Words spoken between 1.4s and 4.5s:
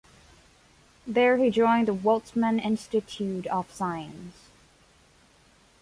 joined the Weizmann Institute of Science.